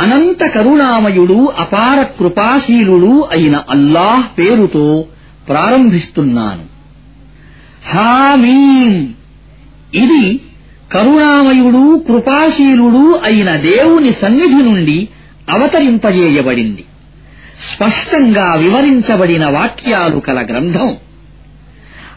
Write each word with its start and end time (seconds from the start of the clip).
అనంత 0.00 0.46
కరుణామయుడు 0.46 1.52
అపార 1.58 2.02
కృపాశీలుడు 2.02 3.28
అయిన 3.32 3.62
అల్లాహ్ 3.70 4.38
పేరుతో 4.38 5.04
ప్రారంభిస్తున్నాను. 5.48 6.62
హామీం. 7.94 9.14
ఇది 9.94 10.40
కరుణామయుడు 10.92 12.04
కృపాశీలుడు 12.08 13.20
అయిన 13.24 13.56
దేవుని 13.56 14.12
సన్నిధి 14.12 14.62
నుండి 14.62 15.08
అవతరింపజేయబడింది. 15.50 16.84
స్పష్టంగా 17.74 18.54
వివరించబడిన 18.54 19.46
వాక్యాలు 19.46 20.20
కల 20.20 20.46
గ్రంథం. 20.46 20.96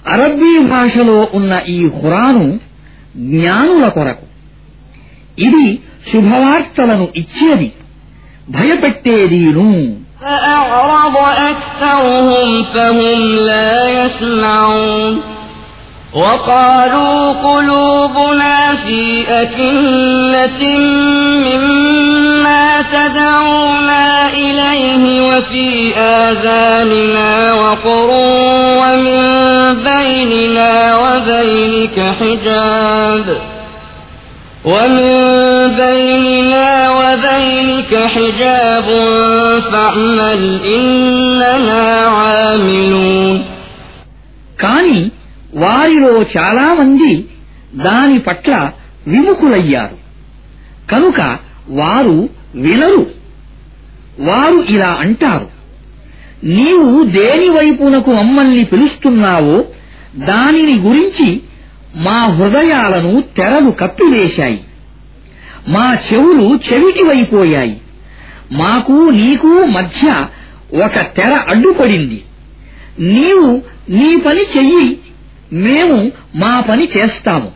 అరబ్బీ 0.07 0.59
భాషలో 0.59 1.27
ఉన్న 1.33 1.59
ఈ 1.67 1.87
హురాను 1.87 2.59
జ్ఞానుల 3.17 3.87
కొరకు. 3.87 4.25
ఇది 5.41 5.79
శుభవార్తలను 6.10 7.06
ఇచ్చేది 7.20 7.68
భయపెట్టేదీను 8.48 9.70
فأعرض 10.22 11.16
أكثرهم 11.50 12.48
فهم 12.62 13.20
لا 13.50 13.72
يسمعون 13.98 15.12
وقالوا 16.14 17.32
قلوبنا 17.48 18.74
في 18.74 19.00
أكنة 19.42 20.62
مما 21.46 22.82
تدعونا 22.82 24.28
إليه 24.34 25.02
وفي 25.20 25.94
آذاننا 25.96 27.32
وقر 27.54 28.08
ومن 28.80 29.22
بيننا 29.82 30.72
وبينك 30.96 31.96
حجاب 32.20 33.26
ومن 34.64 35.12
بيننا 35.76 36.68
وبينك 36.90 37.92
حجاب 38.14 38.86
فاعمل 39.72 40.40
إننا 40.76 41.86
عاملون 42.18 43.36
కాని 44.58 45.00
వారిలో 45.64 46.12
చాలామంది 46.34 47.12
దాని 47.86 48.18
పట్ల 48.18 48.52
విముఖులయ్యారు 49.06 49.96
కనుక 50.90 51.18
వారు 51.80 52.16
వినరు 52.64 53.02
వారు 54.28 54.58
ఇలా 54.74 54.90
అంటారు 55.04 55.48
నీవు 56.56 56.88
దేని 57.18 57.48
వైపునకు 57.48 58.10
మమ్మల్ని 58.10 58.64
పిలుస్తున్నావో 58.64 59.56
దానిని 60.30 60.76
గురించి 60.86 61.28
మా 62.06 62.18
హృదయాలను 62.36 63.12
తెరలు 63.36 63.70
కప్పివేశాయి 63.80 64.58
మా 65.74 65.86
చెవులు 66.08 66.46
చెవిటివైపోయాయి 66.68 67.76
మాకు 68.60 68.96
నీకు 69.20 69.50
మధ్య 69.76 70.04
ఒక 70.84 70.96
తెర 71.16 71.32
అడ్డుపడింది 71.52 72.18
నీవు 73.14 73.50
నీ 73.96 74.08
పని 74.26 74.44
చెయ్యి 74.56 74.86
మేము 75.66 75.98
మా 76.42 76.54
పని 76.70 76.86
చేస్తాము 76.96 77.50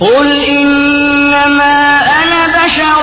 قل 0.00 0.28
إنما 0.58 1.76
أنا 2.20 2.40
بشر 2.58 2.98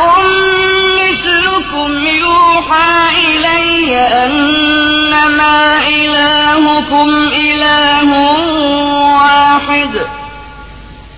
مثلكم 1.01 1.89
يوحى 2.23 2.91
إلي 3.27 3.95
أنما 4.25 5.55
إلهكم 5.95 7.09
إله 7.45 8.09
واحد 8.25 8.46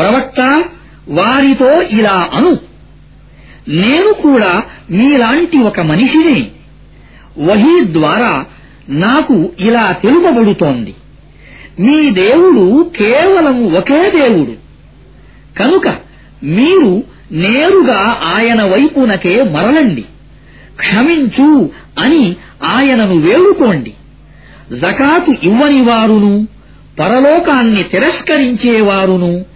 ప్రవక్త 0.00 0.64
వారితో 1.08 1.82
ఇలా 1.82 2.28
అను. 2.34 2.58
నేను 3.68 4.12
కూడా 4.12 4.62
మీలాంటి 4.90 5.58
ఒక 5.58 5.80
మనిషినే. 5.80 6.46
వహీ 7.38 7.92
ద్వారా 7.92 8.44
నాకు 8.88 9.52
ఇలా 9.60 9.92
తెలుపబడుతోంది. 9.92 10.94
మీ 11.80 12.10
దేవుడు 12.10 12.90
కేవలం 12.96 13.74
ఒకే 13.74 14.10
దేవుడు. 14.10 14.52
కనుక 15.58 15.88
మీరు 16.44 17.02
నేరుగా 17.32 18.20
ఆయన 18.36 18.62
వైపునకే 18.62 19.42
మరలండి. 19.42 20.04
క్షమించు 20.76 21.70
అని 21.98 22.36
ఆయనను 22.64 23.16
వేడుకోండి. 23.16 23.94
జకాతు 24.72 25.34
ఇవ్వని 25.42 25.82
వారును 25.82 26.48
పరలోకాన్ని 27.00 27.82
తిరస్కరించేవారును 27.82 29.49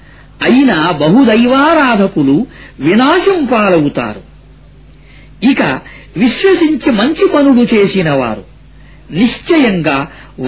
అయిన 0.44 0.72
బహుదైవారాధకులు 1.02 2.36
వినాశం 2.80 3.40
పాలవుతారు 3.54 4.22
ఇక 5.48 5.62
విశ్వసించి 6.18 6.90
మంచి 6.92 7.26
పనులు 7.34 7.64
చేసిన 7.74 8.10
వారు 8.22 8.44
నిశ్చయంగా 9.20 9.98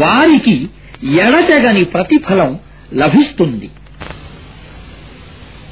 వారికి 0.02 0.58
ఎడతెగని 1.26 1.84
ప్రతిఫలం 1.94 2.52
లభిస్తుంది 3.02 3.70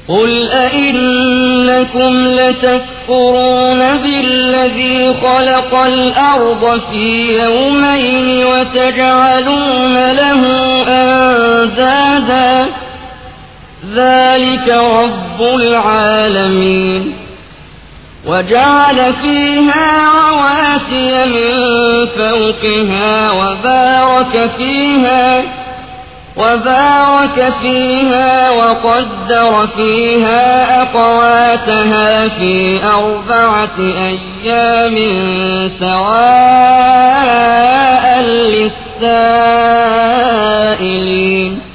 قل 0.08 0.32
أئنكم 0.66 2.12
لتكفرون 2.38 3.80
بالذي 3.96 4.98
خلق 5.14 5.72
الأرض 5.94 6.64
في 6.82 7.06
يومين 7.34 8.28
وتجعلون 8.44 9.96
له 10.12 10.42
أندادا 11.62 12.50
ذلك 13.95 14.67
رب 14.67 15.41
العالمين 15.41 17.13
وجعل 18.27 19.15
فيها 19.15 19.97
رواسي 20.29 21.25
من 21.25 21.55
فوقها 22.07 23.31
وبارك 23.31 24.49
فيها 24.57 25.43
وبارك 26.37 27.53
فيها 27.61 28.51
وقدر 28.51 29.67
فيها 29.67 30.81
أقواتها 30.81 32.27
في 32.27 32.83
أربعة 32.83 33.79
أيام 33.79 34.97
سواء 35.79 37.05
للسائلين 39.85 41.74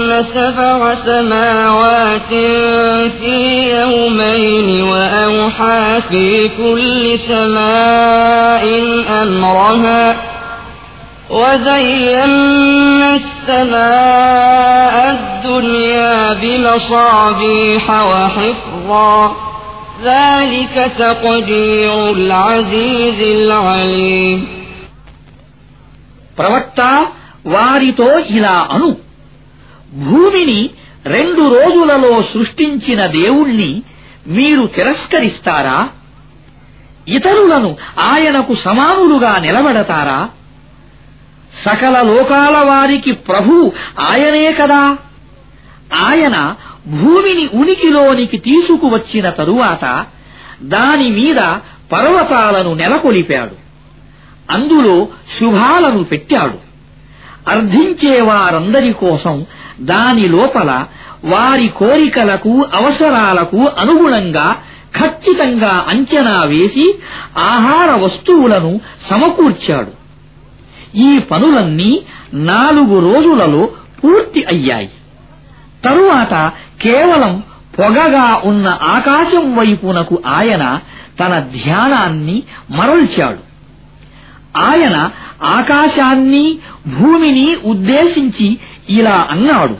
سبع 0.22 0.94
سماوات 0.94 2.28
في 3.18 3.36
يومين 3.80 4.82
وأوحى 4.82 6.00
في 6.08 6.48
كل 6.48 7.18
سماء 7.18 8.64
أمرها 9.22 10.16
وزينا 11.30 13.14
السماء 13.14 14.96
الدنيا 15.10 16.32
بمصابيح 16.32 17.90
وحفظا 17.90 19.36
ذلك 20.04 20.92
تقدير 20.98 22.10
العزيز 22.10 23.20
العليم 23.38 24.40
ప్రవక్త 26.38 26.80
వారితో 27.54 28.08
ఇలా 28.36 28.56
అను 28.74 28.88
భూమిని 29.93 30.69
రెండు 31.05 31.41
రోజులలో 31.41 32.21
సృష్టించిన 32.21 33.05
దేవుణ్ణి 33.05 33.83
మీరు 34.27 34.67
తిరస్కరిస్తారా? 34.67 35.89
ఇతరులను 37.07 37.75
ఆయనకు 37.99 38.55
సమానులుగా 38.55 39.39
నిలబెడతారా? 39.39 40.29
సకల 41.65 42.01
లోకాల 42.01 42.57
వారికి 42.57 43.11
ప్రభు 43.11 43.71
ఆయనే 43.99 44.53
కదా. 44.53 44.97
ఆయన 46.03 46.55
భూమిని 46.87 47.49
ఉనికిలోనికి 47.53 48.37
తీసుకువచ్చిన 48.37 49.29
తరువాత 49.29 50.05
దాని 50.61 51.09
మీద 51.09 51.37
పర్వతాలను 51.91 52.73
నెలకొలిపాడు. 52.73 53.55
అందులో 54.51 55.07
శుభాలను 55.39 56.03
పెట్టాడు. 56.03 56.70
అర్థించేవారందరి 57.47 58.93
కోసం 58.93 59.45
దాని 59.79 60.27
లోపల 60.27 60.85
వారి 61.25 61.67
కోరికలకు 61.67 62.65
అవసరాలకు 62.75 63.57
అనుగుణంగా 63.57 64.55
ఖచ్చితంగా 64.97 65.85
అంచనా 65.89 66.43
వేసి 66.43 66.99
ఆహార 67.37 67.91
వస్తువులను 67.91 68.79
సమకూర్చాడు. 69.09 70.01
ఈ 70.97 71.19
పనులన్నీ 71.19 72.01
నాలుగు 72.33 72.99
రోజులలో 72.99 73.69
పూర్తి 74.03 74.43
అయ్యాయి. 74.43 74.89
తరువాత 75.85 76.51
కేవలం 76.81 77.43
పొగగా 77.79 78.41
ఉన్న 78.45 78.79
ఆకాశం 78.81 79.55
వైపునకు 79.55 80.21
ఆయన 80.27 80.79
తన 81.19 81.39
ధ్యానాన్ని 81.39 82.43
మరల్చాడు. 82.69 83.50
ఆయన 84.57 85.11
ఆకాశాన్ని 85.43 86.59
భూమిని 86.87 87.55
ఉద్దేశించి 87.65 88.57
ఇలా 88.89 89.27
అన్నాడు. 89.31 89.77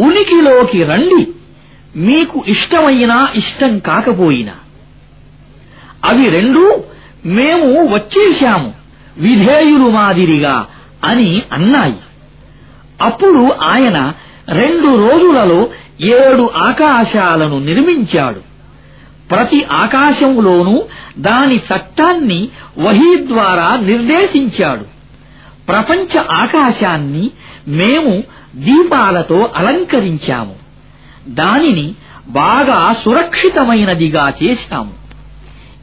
ఉనికిలోకి 0.00 0.82
రండి. 0.82 1.28
మీకు 1.96 2.44
ఇష్టమైనా 2.48 3.28
ఇష్టం 3.34 3.78
కాకపోయినా. 3.78 4.52
అవి 6.04 6.28
రెండూ 6.28 6.82
మేము 7.26 7.94
వచ్చేశాము. 7.94 8.74
విధేయులు 9.18 9.90
మాదిరిగా 9.90 10.66
అని 11.04 11.42
అన్నాయి. 11.52 11.96
అప్పుడు 13.02 13.52
ఆయన 13.62 14.12
రెండు 14.48 15.08
రోజులలో 15.08 15.68
ఏడు 16.00 16.50
ఆకాశాలను 16.56 17.58
నిర్మించాడు. 17.58 18.51
ప్రతి 19.31 19.59
ఆకాశంలోనూ 19.79 20.75
దాని 21.21 21.57
చట్టాన్ని 21.69 22.41
వహీ 22.79 23.11
ద్వారా 23.31 23.69
నిర్దేశించాడు 23.87 24.85
ప్రపంచ 25.67 26.11
ఆకాశాన్ని 26.41 27.25
మేము 27.79 28.13
దీపాలతో 28.61 29.39
అలంకరించాము 29.59 30.55
దానిని 31.39 31.87
బాగా 32.37 32.79
సురక్షితమైనదిగా 33.01 34.25
చేశాము 34.41 34.93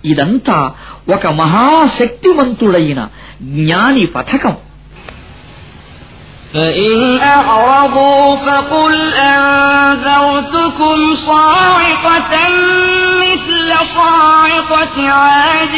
ఇదంతా 0.04 0.58
ఒక 1.14 1.26
మహాశక్తివంతుడైన 1.42 3.00
జ్ఞాని 3.56 4.06
పథకం 4.16 4.56
فإن 6.54 6.96
أعرضوا 7.20 8.36
فقل 8.38 8.94
أنذرتكم 9.34 10.96
صاعقة 11.26 12.32
مثل 13.69 13.85
صاعقة 13.95 15.09
عاد 15.09 15.75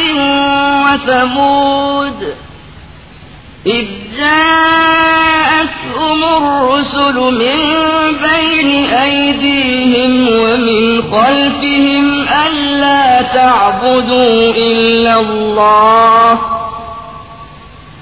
وثمود 0.85 2.35
إذ 3.65 3.85
جاءتهم 4.17 5.43
الرسل 6.23 7.15
من 7.15 7.57
بين 8.17 8.85
أيديهم 8.85 10.27
ومن 10.27 11.01
خلفهم 11.01 12.21
ألا 12.21 13.21
تعبدوا 13.21 14.53
إلا 14.57 15.19
الله 15.19 16.60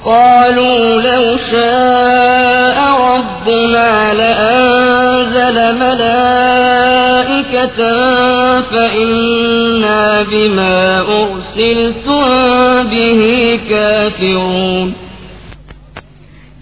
قالوا 0.04 1.00
لو 1.02 1.36
شاء 1.50 2.78
ربنا 3.10 4.14
لأنزل 4.14 5.56
ملائكة 5.76 7.78
فإنا 8.62 10.22
بما 10.22 11.00
أرسلتم 11.14 12.24
به 12.92 13.20
كافرون 13.70 14.88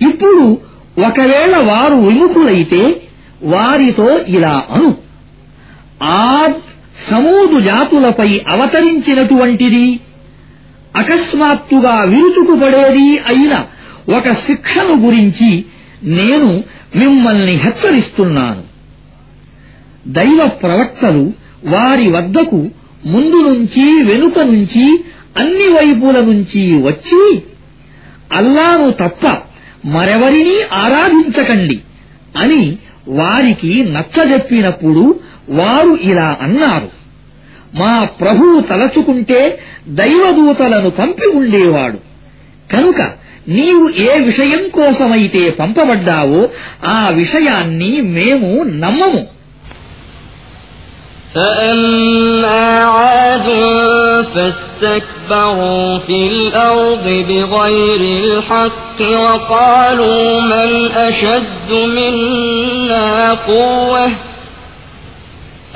ఇప్పుడు 0.01 0.45
ఒకవేళ 1.07 1.55
వారు 1.71 1.97
విముఖులైతే 2.07 2.83
వారితో 3.53 4.09
ఇలా 4.37 4.57
అను 4.75 4.91
ఆద్ 6.25 6.57
సమూదు 7.09 7.61
జాతులపై 7.61 8.41
అవతరించినటువంటిది 8.49 10.01
అకస్మాత్తుగా 10.98 12.04
విరుచుకుపడేది 12.04 13.20
అయిన 13.20 13.66
ఒక 14.18 14.30
శిక్షను 14.30 14.96
గురించి 15.06 15.66
నేను 16.04 16.64
మిమ్మల్ని 16.96 17.56
హెచ్చరిస్తున్నాను. 17.56 18.64
దైవ 20.08 20.48
ప్రవక్తలు 20.48 21.34
వారి 21.66 22.08
వద్దకు 22.12 22.70
ముందు 23.06 23.38
నుంచి 23.50 24.04
వెనుక 24.04 24.40
నుంచి 24.40 24.86
అన్ని 25.38 25.68
వైపుల 25.68 26.18
నుంచి 26.20 26.64
వచ్చి 26.82 27.42
అల్లాను 28.34 28.92
తప్ప 28.92 29.24
మరెవరినీ 29.86 30.58
ఆరాధించకండి 30.74 31.80
అని 32.38 32.78
వారికి 33.08 33.84
నచ్చజెప్పినప్పుడు 33.84 35.20
వారు 35.50 35.98
ఇలా 36.02 36.38
అన్నారు. 36.42 36.97
మా 37.81 37.93
ప్రభువు 38.21 38.61
తలచుకుంటే 38.61 39.41
దైవదూతలను 40.01 40.91
పంపి 40.91 41.27
ఉండేవాడు 41.41 41.99
కనుక 42.73 43.01
నీవు 43.49 43.85
ఏ 44.01 44.11
విషయం 44.21 44.63
కోసమైతే 44.71 45.43
పంపబడ్డావో 45.61 46.43
ఆ 46.97 47.01
విషయాన్ని 47.21 47.93
మేము 48.17 48.51
నమ్మము 48.83 49.23
فأما 51.35 52.65
عاد 52.97 53.49
فاستكبروا 54.35 55.99
في 55.99 56.19
الأرض 56.27 57.07
بغير 57.29 58.01
الحق 58.21 59.01
وقالوا 59.01 60.41
من 60.43 60.71
أشد 60.99 61.71
منا 61.97 63.09
قوة 63.35 64.07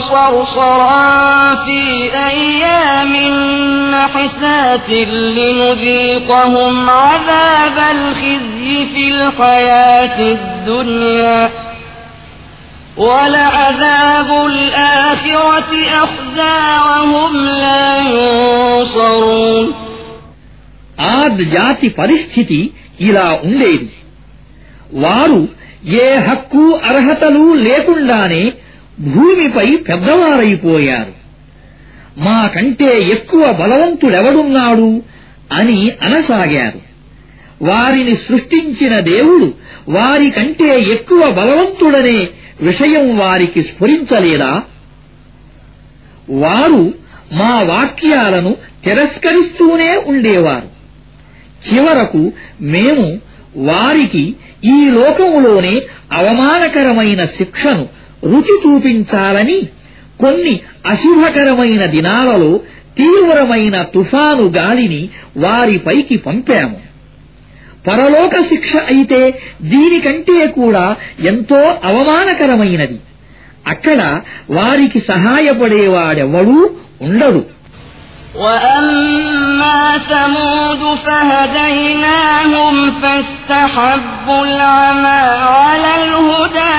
صرصرا 0.00 1.00
في 1.64 1.80
أيام 2.30 3.12
نحسات 3.94 4.88
لنذيقهم 5.36 6.90
عذاب 6.90 7.78
الخزي 7.96 8.86
في 8.86 9.04
الحياة 9.08 10.18
الدنيا 10.20 11.50
ولعذاب 12.96 14.30
الآخرة 14.46 15.72
أخزى 16.04 16.58
وهم 16.86 17.32
لا 17.62 17.86
ينصرون 18.14 19.66
ఆద్ 21.16 21.40
జాతి 21.56 21.88
పరిస్థితి 22.00 22.60
ఇలా 23.08 23.28
ఉండేది 23.48 23.88
వారు 25.04 25.40
ఏ 26.02 26.08
హక్కు 26.26 26.64
అర్హతలు 26.90 27.44
లేకుండానే 27.66 28.42
భూమిపై 28.99 29.75
పెద్దవారైపోయారు. 29.75 31.25
మాకంటే 32.17 32.99
ఎక్కువ 32.99 33.51
బలవంతుడెవడున్నాడు 33.51 35.01
అని 35.53 35.91
అనసాగారు. 36.01 36.85
వారిని 37.61 38.15
సృష్టించిన 38.15 38.99
దేవుడు 38.99 39.53
వారికంటే 39.89 40.79
ఎక్కువ 40.79 41.31
బలవంతుడనే 41.31 42.27
విషయం 42.61 43.17
వారికి 43.17 43.61
స్ఫురించలేదా? 43.61 44.63
వారు 46.29 46.93
మా 47.33 47.61
వాక్యాలను 47.61 48.55
తిరస్కరిస్తూనే 48.85 49.97
ఉండేవారు. 49.97 50.75
చివరకు 51.73 52.31
మేము 52.61 53.19
వారికి 53.57 54.35
ఈ 54.63 54.89
లోకములోనే 54.89 55.81
అవమానకరమైన 56.13 57.25
శిక్షను 57.25 58.04
రుచి 58.24 58.54
చూపించాలని 58.64 59.58
కొన్ని 60.20 60.54
అశుభకరమైన 60.86 61.82
దినాలలో 61.86 62.52
తీవ్రమైన 62.96 63.76
తుఫాను 63.94 64.46
గాలిని 64.56 65.02
వారిపైకి 65.36 66.16
పంపాము 66.18 66.78
పరలోక 67.86 68.34
శిక్ష 68.48 68.72
అయితే 68.92 69.20
దీనికంటే 69.70 70.38
కూడా 70.58 70.84
ఎంతో 71.30 71.60
అవమానకరమైనది 71.84 72.98
అక్కడ 73.66 74.00
వారికి 74.50 75.00
సహాయపడేవాడెవడూ 75.10 76.58
ఉండడు 77.08 77.42
وأما 78.40 79.80
ثمود 80.10 80.82
فهديناهم 81.06 82.74
فاستحبوا 82.92 84.42
العمى 84.44 85.22
على 85.56 85.90
الهدى 86.00 86.74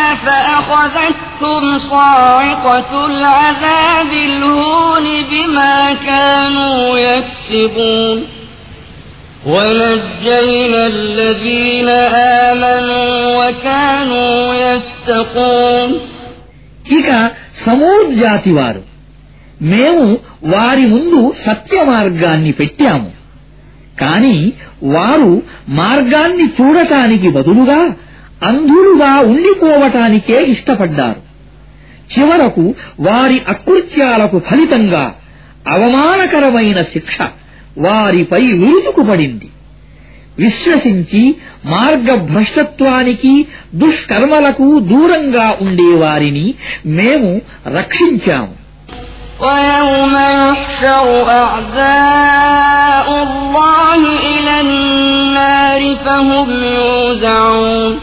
فأخذتهم 1.36 1.80
صاعقة 1.80 3.06
العذاب 3.06 4.12
الهون 4.14 5.04
بما 5.32 5.94
كانوا 5.96 6.98
يكسبون 7.00 8.24
ونجينا 9.46 10.88
الذين 10.88 11.90
آمنوا 12.48 13.10
وكانوا 13.40 14.54
يتقون 14.66 15.90
ఇక 16.98 17.10
సమూద్ 17.66 18.10
జాతి 18.22 18.52
వారు 18.58 18.82
మేము 19.72 20.06
వారి 20.54 20.86
ముందు 20.94 21.20
సత్య 21.46 21.78
మార్గాన్ని 21.90 22.52
పెట్టాము 22.60 23.10
కాని 24.02 24.38
వారు 24.94 25.32
మార్గాన్ని 25.80 26.46
చూడటానికి 26.58 27.28
బదులుగా 27.38 27.82
అంధులుగా 28.42 29.12
ఉండిపోవటానికే 29.32 30.38
ఇష్టపడ్డారు 30.54 31.22
చివరకు 32.10 32.66
వారి 33.00 33.38
అకృత్యాలకు 33.54 34.38
ఫలితంగా 34.40 35.06
అవమానకరమైన 35.68 36.82
శిక్ష 36.94 37.18
వారిపై 37.78 38.44
విరుచుకుపడింది 38.62 39.50
విశ్వసించి 40.38 41.22
మార్గభ్రష్టత్వానికి 41.74 43.34
దుష్కర్మలకు 43.74 44.68
దూరంగా 44.92 45.48
ఉండేవారిని 45.68 46.48
మేము 47.00 47.32
రక్షించాము 47.78 48.54
ويوم 49.42 50.14
يحشر 50.40 51.06
أعداء 51.44 53.08
الله 53.26 54.02
إلى 54.28 54.56
النار 54.62 55.82
فهم 55.98 56.48
يوزعون 56.76 57.94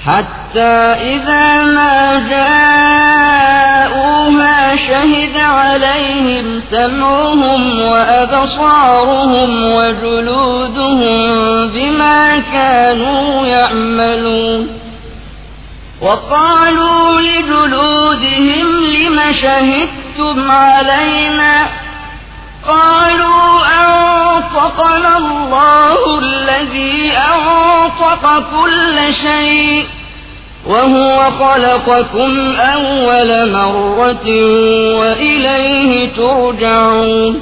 حتى 0.00 0.41
إذا 0.57 1.63
ما 1.63 2.27
جاءوها 2.29 2.75
شهد 4.75 5.37
عليهم 5.37 6.61
سمعهم 6.71 7.81
وأبصارهم 7.81 9.73
وجلودهم 9.73 11.33
بما 11.67 12.39
كانوا 12.39 13.47
يعملون. 13.47 14.79
وقالوا 16.01 17.21
لجلودهم 17.21 18.85
لم 18.85 19.31
شهدتم 19.31 20.51
علينا؟ 20.51 21.69
قالوا 22.67 23.59
أنطقنا 23.81 25.17
الله 25.17 26.19
الذي 26.19 27.13
أنطق 27.17 28.39
كل 28.39 29.13
شيء. 29.13 29.87
وهو 30.67 31.31
خلقكم 31.31 32.53
أول 32.55 33.51
مرة 33.51 34.27
وإليه 34.99 36.13
ترجعون 36.15 37.41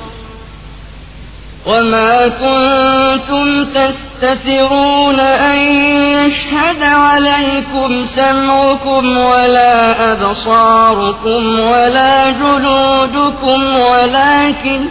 وما 1.65 2.27
كنتم 2.27 3.65
تستترون 3.65 5.19
أن 5.19 5.57
يشهد 5.57 6.83
عليكم 6.83 8.05
سمعكم 8.05 9.17
ولا 9.17 10.11
أبصاركم 10.11 11.59
ولا 11.59 12.31
جلودكم 12.31 13.75
ولكن 13.75 14.89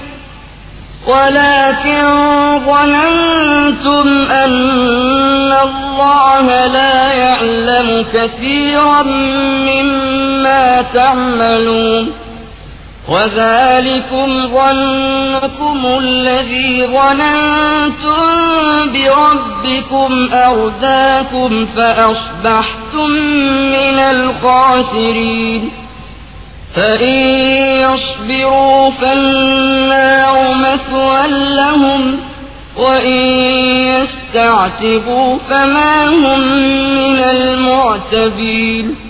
ولكن 1.07 2.03
ظننتم 2.67 4.09
أن 4.31 5.53
الله 5.53 6.67
لا 6.67 7.13
يعلم 7.13 7.30
كثيرا 8.03 9.03
مما 9.03 10.83
تعملون 10.83 12.13
وذلكم 13.09 14.49
ظنكم 14.55 15.99
الذي 15.99 16.87
ظننتم 16.87 18.23
بربكم 18.93 20.29
أرداكم 20.33 21.65
فأصبحتم 21.65 23.11
من 23.73 23.99
الخاسرين 23.99 25.71
فإن 26.75 27.15
يصبروا 27.81 28.91
فالنار 28.91 30.55
مثوى 30.55 31.55
لهم 31.55 32.30
وإن 32.77 33.29
يستعتبوا 33.89 35.39
فما 35.39 36.09
هم 36.09 36.41
من 36.95 37.19
المعتبين. 37.19 39.10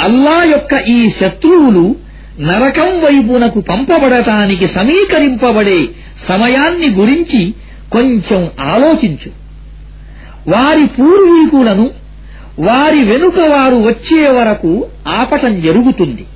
అల్లా 0.00 0.44
యొక్క 0.44 0.72
ఈ 0.88 1.10
శత్రువులు 1.10 1.96
నరకం 2.40 3.00
వైపునకు 3.00 3.60
పంపబడటానికి 3.60 4.68
సమీకరింపబడే 4.68 5.86
సమయాన్ని 6.28 6.88
గురించి 6.88 7.54
కొంచెం 7.92 8.50
ఆలోచించు. 8.60 9.30
వారి 10.50 10.86
పూర్వీకులను 10.86 11.90
వారి 12.58 13.04
వెనుక 13.04 13.38
వారు 13.38 13.76
వచ్చే 13.76 14.28
వరకు 14.28 14.86
ఆపటం 15.08 15.60
జరుగుతుంది. 15.60 16.26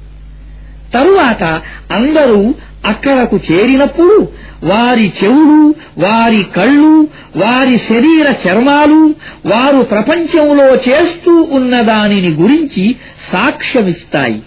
తరువాత 0.94 1.44
అందరూ 1.92 2.54
అక్కడకు 2.86 3.40
చేరినప్పుడు 3.52 4.28
వారి 4.64 5.12
చెవులు 5.24 5.74
వారి 5.98 6.46
కళ్ళు 6.56 7.08
వారి 7.36 7.78
శరీర 7.78 8.34
చర్మాలు 8.46 9.14
వారు 9.46 9.82
ప్రపంచంలో 9.82 10.74
చేస్తూ 10.74 11.48
ఉన్న 11.50 11.80
దానిని 11.80 12.30
గురించి 12.30 12.96
సాక్ష్యమిస్తాయి. 13.32 14.42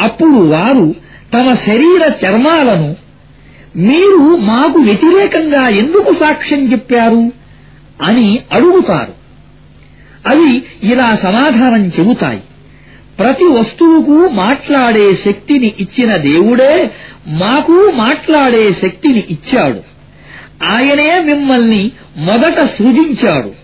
అప్పుడు 0.00 0.30
వారు 0.30 0.94
తమ 1.34 1.54
శరీర 1.54 2.12
చర్మాలను 2.24 2.96
మీరు 3.76 4.36
మాకు 4.36 4.78
వ్యతిరేకంగా 4.78 5.68
ఎందుకు 5.68 6.14
సాక్ష్యం 6.20 6.72
చెప్పారు 6.72 7.32
అని 8.02 8.38
అడుగుతారు. 8.52 9.12
అవి 10.28 10.62
ఇలా 10.82 11.14
సమాధానం 11.14 11.86
చెబుతాయి. 11.86 12.42
ప్రతి 13.18 13.44
వస్తువుకు 13.44 14.28
మాట్లాడే 14.34 15.14
శక్తిని 15.14 15.72
ఇచ్చిన 15.80 16.16
దేవుడే 16.16 16.90
మాకు 17.28 17.92
మాట్లాడే 17.94 18.72
శక్తిని 18.72 19.24
ఇచ్చాడు. 19.30 19.80
ఆయనే 20.64 21.20
మిమ్మల్ని 21.20 21.92
మొదట 22.16 22.64
సృజించాడు. 22.64 23.62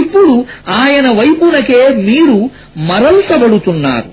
ఇప్పుడు 0.00 0.46
ఆయన 0.68 1.10
వైపునకే 1.10 1.88
మీరు 1.88 2.50
మరల్చబడుతున్నారు. 2.76 4.08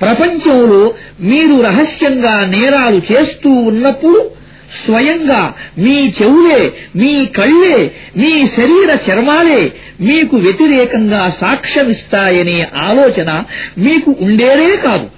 ప్రపంచంలో 0.00 0.94
మీరు 1.20 1.60
రహస్యంగా 1.60 2.46
నేరాలు 2.46 3.02
చేస్తూ 3.12 3.50
ఉన్నప్పుడు 3.50 4.30
స్వయంగా 4.84 5.54
మీ 5.78 6.12
చెవులే 6.22 6.72
మీ 6.96 7.26
కళ్ళే 7.26 7.94
మీ 8.16 8.46
శరీర 8.46 8.98
చర్మాలే 9.10 9.72
మీకు 10.00 10.36
వ్యతిరేకంగా 10.36 11.30
సాక్ష్యమిస్తాయనే 11.30 12.66
ఆలోచన 12.76 13.44
మీకు 13.78 14.16
ఉండేదే 14.20 14.76
కాదు. 14.76 15.10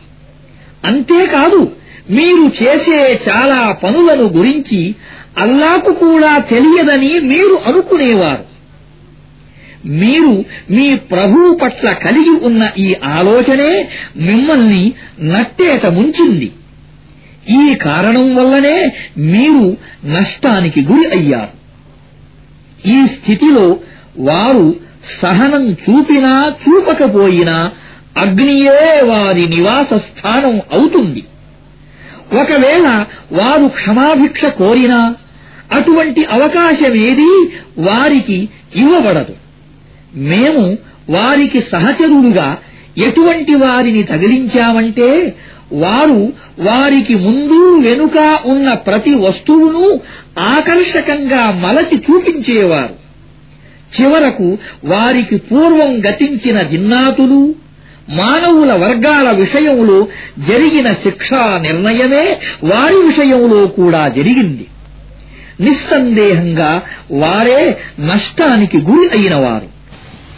అంతేకాదు 0.85 1.73
మీరు 2.11 2.53
చేసే 2.63 3.21
చాలా 3.31 3.77
పనులను 3.85 4.29
గురించి 4.29 4.95
అల్లాకు 5.39 5.93
కూడా 5.93 6.39
తెలియదని 6.39 7.21
మీరు 7.21 7.59
అనుకునేవారు. 7.67 8.51
మీరు 9.87 10.45
మీ 10.71 10.95
ప్రభువు 10.95 11.55
పట్ల 11.55 11.93
కలిగి 11.93 12.31
ఉన్న 12.31 12.71
ఈ 12.79 12.95
ఆలోచనే 13.05 13.89
మిమ్మల్ని 14.17 14.93
నట్టేట 15.21 15.87
ముంచింది. 15.87 16.53
ఈ 17.49 17.75
కారణం 17.75 18.35
వల్లనే 18.35 18.93
మీరు 19.19 19.77
నష్టానికి 20.05 20.81
గురి 20.81 21.11
అయ్యారు. 21.11 21.61
ఈ 22.89 23.07
స్థితిలో 23.07 23.79
వారు 24.19 24.77
సహనం 25.23 25.73
చూపినా 25.73 26.53
చూపకపోయినా 26.63 27.71
అగ్నియే 28.17 29.03
వారి 29.03 29.47
నివాస 29.47 29.95
స్థానం 29.95 30.61
అవుతుంది. 30.73 31.25
ఒకవేళ 32.33 33.05
వారు 33.33 33.69
క్షమాభిక్ష 33.69 34.45
కోరినా 34.45 35.15
అటువంటి 35.73 36.25
అవకాశమేదీ 36.25 37.49
వారికి 37.79 38.49
ఇవ్వబడదు. 38.77 39.35
మేము 40.15 40.77
వారికి 41.11 41.61
సహచరులుగా 41.61 42.59
ఎటువంటి 42.99 43.55
వారిని 43.55 44.03
తగిలించామంటే 44.03 45.35
వారు 45.73 46.33
వారికి 46.59 47.15
ముందు 47.15 47.89
వెనుక 47.89 48.39
ఉన్న 48.47 48.75
ప్రతి 48.75 49.15
వస్తువును 49.15 50.01
ఆకర్షకంగా 50.39 51.51
మలచి 51.51 51.97
చూపించేవారు. 51.97 53.01
చివరకు 54.01 54.59
వారికి 54.85 55.37
పూర్వం 55.37 56.01
గతించిన 56.01 56.63
జిన్నాతులు 56.63 57.55
మానవుల 58.17 58.73
వర్గాల 58.73 59.31
విషయంలో 59.31 60.07
జరిగిన 60.39 60.93
శిక్షా 60.93 61.59
నిర్ణయమే 61.63 62.37
వారి 62.65 62.97
విషయంలో 63.07 63.67
కూడా 63.67 64.09
జరిగింది. 64.09 64.67
నిస్సందేహంగా 65.61 66.83
వారే 67.11 67.77
నష్టానికి 68.01 68.79
గురి 68.79 69.19
అయినవారు 69.19 69.80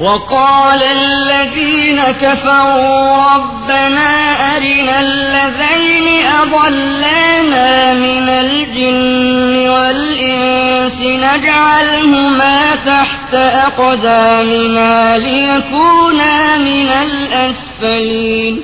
وقال 0.00 0.80
الذين 1.00 2.02
كفروا 2.22 3.00
ربنا 3.34 4.10
أرنا 4.56 4.96
الذين 5.00 6.06
أضلانا 6.42 7.70
من 7.96 8.28
الجن 8.44 9.54
والإنس 9.68 10.98
نجعلهما 11.26 12.56
تحت 12.86 13.32
أقدامنا 13.66 14.92
ليكونا 15.18 16.34
من 16.58 16.88
الأسفلين 17.06 18.54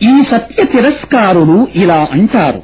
ఈ 0.00 0.14
సత్య 0.30 0.60
తిరస్కారులు 0.72 1.58
ఇలా 1.82 2.00
అంటారు 2.16 2.60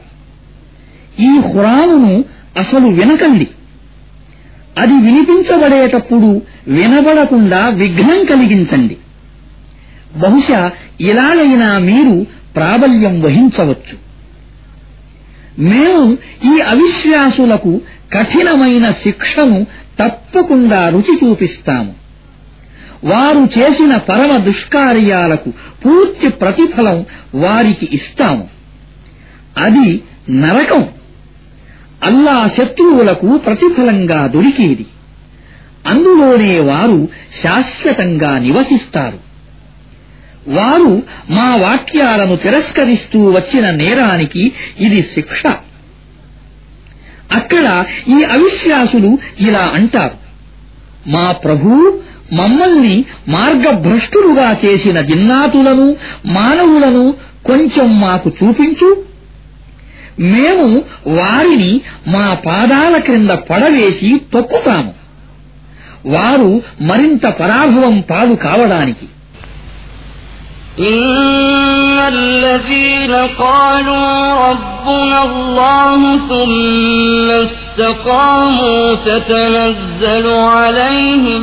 ఈ 1.18 1.32
హురానును 1.46 2.14
అసలు 2.62 2.86
వినకండి 2.98 3.46
అది 4.77 4.93
వినిపించబడేటప్పుడు 4.93 6.41
వినబడకుండా 6.67 7.69
విఘ్నం 7.69 8.25
కలిగించండి. 8.25 8.97
బహుశా 10.17 10.71
ఇలాగైనా 11.01 11.79
మీరు 11.79 12.25
ప్రాబల్యం 12.55 13.21
వహించవచ్చు. 13.21 14.05
మేము 15.59 16.17
ఈ 16.45 16.61
అవిశ్వాసులకు 16.61 17.81
కఠినమైన 18.13 18.91
శిక్షను 18.91 19.63
తప్పకుండా 20.03 20.89
రుచి 20.89 21.19
చూపిస్తాము. 21.23 21.93
వారు 23.03 23.49
చేసిన 23.59 23.97
పరమ 23.97 24.37
దుష్కార్యాలకు 24.37 25.49
పూర్తి 25.85 26.29
ప్రతిఫలం 26.29 27.05
వారికి 27.35 27.89
ఇస్తాము. 27.91 28.47
అది 29.57 30.03
నరకం. 30.29 30.85
అల్లా 32.05 32.49
శత్రువులకు 32.57 33.37
ప్రతిఫలంగా 33.37 34.27
దొరికేది. 34.27 34.85
అందులోనే 35.87 36.59
వారు 36.59 37.07
శాశ్వతంగా 37.43 38.39
నివసిస్తారు. 38.39 39.25
వారు 40.47 41.03
మా 41.29 41.55
వాక్యాలను 41.55 42.35
తిరస్కరిస్తూ 42.35 43.29
వచ్చిన 43.29 43.69
నేరానికి 43.69 44.51
ఇది 44.79 45.01
శిక్ష. 45.01 45.43
అక్కడ 47.31 47.85
ఈ 48.07 48.23
అవిశ్వాసులు 48.23 49.17
ఇలా 49.39 49.71
అంటారు. 49.73 50.25
మా 51.09 51.31
ప్రభు 51.31 51.99
మమ్మల్ని 52.33 53.05
మార్గభ్రష్టులుగా 53.27 54.57
చేసిన 54.65 55.01
జిన్నాతులను 55.01 55.95
మానవులను 56.25 57.13
కొంచెం 57.45 58.01
మాకు 58.01 58.31
చూపించు. 58.43 59.14
మేము 60.32 60.66
వారిని 61.18 61.72
మా 62.14 62.26
పాదాల 62.46 62.94
క్రింద 63.06 63.32
పడవేసి 63.50 64.10
తొక్కుతాము 64.34 64.92
వారు 66.14 66.50
మరింత 66.90 67.24
పరాభవం 67.40 67.96
పాలు 68.10 68.34
కావడానికి 68.46 69.06
إن 70.90 71.98
الذين 72.16 73.12
قالوا 73.44 74.12
ربنا 74.48 75.18
الله 75.24 76.00
ثم 76.30 77.26
استقاموا 77.46 78.82
تتنزل 79.08 80.26
عليهم 80.54 81.42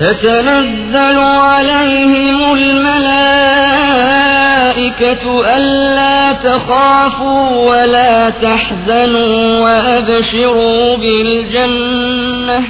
تتنزل 0.00 1.18
عليهم 1.48 2.38
الملائكة 2.58 4.17
ألا 5.57 6.33
تخافوا 6.33 7.69
ولا 7.69 8.29
تحزنوا 8.29 9.59
وأبشروا 9.59 10.97
بالجنة 10.97 12.63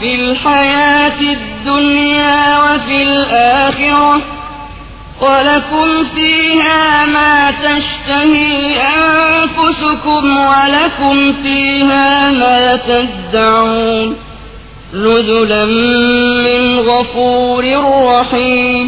في 0.00 0.14
الحياة 0.14 1.20
الدنيا 1.20 2.58
وفي 2.58 3.02
الآخرة 3.02 4.35
ولكم 5.21 5.87
فيها 6.15 6.83
ما 7.07 7.33
تشتهي 7.51 8.77
أنفسكم 8.97 10.23
ولكم 10.51 11.33
فيها 11.33 12.07
ما 12.31 12.59
تدعون 12.87 14.07
نزلا 14.95 15.65
من 16.45 16.61
غفور 16.81 17.63
رحيم 18.11 18.87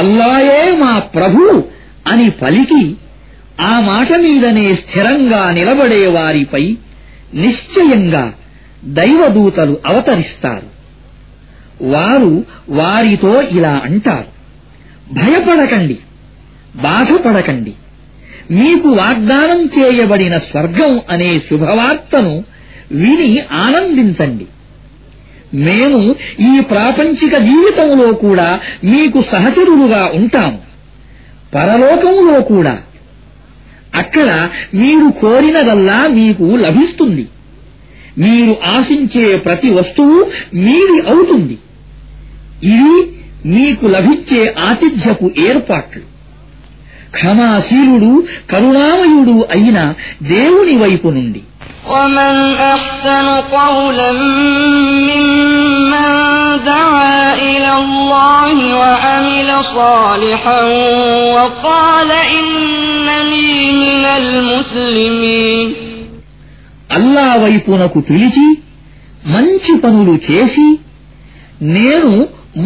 అల్లాయే 0.00 0.62
మా 0.82 0.92
ప్రభు 1.14 1.40
అని 2.10 2.26
పలికి 2.40 2.84
ఆ 3.62 3.72
మాట 3.88 4.10
మీదనే 4.24 4.66
స్థిరంగా 4.82 5.42
నిలబడే 5.58 6.02
వారిపై 6.16 6.64
నిశ్చయంగా 7.42 8.24
దైవదూతలు 8.98 9.74
అవతరిస్తారు 9.90 10.68
వారు 11.92 12.32
వారితో 12.80 13.34
ఇలా 13.56 13.74
అంటారు 13.88 14.30
భయపడకండి. 15.11 15.97
బాధపడకండి. 16.75 17.73
మీకు 18.51 18.89
వాగ్దానం 18.89 19.65
చేయబడిన 19.65 20.37
స్వర్గం 20.37 21.01
అనే 21.09 21.39
శుభవార్తను 21.39 22.43
విని 22.91 23.39
ఆనందించండి. 23.51 24.47
మేము 25.53 26.15
ఈ 26.39 26.59
ప్రాపంచిక 26.59 27.37
జీవితంలో 27.37 28.13
కూడా 28.13 28.59
మీకు 28.83 29.23
సహచరులుగా 29.31 30.11
ఉంటాము. 30.15 30.59
పరలోకంలో 31.55 32.41
కూడా. 32.41 32.77
అక్కడ 33.95 34.49
మీరు 34.73 35.11
కోరినదల్లా 35.21 36.07
మీకు 36.07 36.43
లభిస్తుంది. 36.43 37.27
మీరు 38.17 38.55
ఆశించే 38.65 39.37
ప్రతి 39.37 39.69
వస్తువు 39.69 40.31
మీది 40.53 40.99
అవుతుంది. 40.99 41.57
ఇది 42.63 43.16
మీకు 43.52 43.84
లభించే 43.94 44.40
ఆతిథ్యపు 44.68 45.28
ఏర్పాట్లు 45.46 46.02
క్షమాశీలుడు 47.16 48.10
కరుణామయుడు 48.52 49.36
అయిన 49.56 49.78
దేవుని 50.34 50.76
వైపు 50.84 51.08
నుండి 51.18 51.42
ومن 51.88 52.34
أحسن 52.74 53.26
قولا 53.52 54.10
ممن 55.08 56.10
دعا 56.66 57.20
إلى 57.48 57.70
الله 57.76 58.54
وعمل 58.76 59.48
صالحا 59.76 60.60
وقال 61.36 62.10
إنني 62.36 63.50
من 63.82 64.04
المسلمين 64.20 65.66
అల్లా 66.90 67.28
వైపునకు 67.42 67.98
పిలిచి 68.08 68.46
మంచి 69.26 69.72
పనులు 69.82 70.14
చేసి 70.28 70.66
నేను 71.76 72.12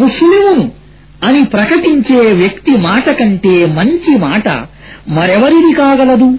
ముస్లిమును 0.01 0.65
అని 1.27 1.41
ప్రకటించే 1.45 2.21
వ్యక్తి 2.41 2.73
మాట 2.87 3.09
కంటే 3.21 3.55
మంచి 3.79 4.13
మాట 4.27 4.49
మరెవరిది 5.17 5.73
కాగలదు 5.81 6.31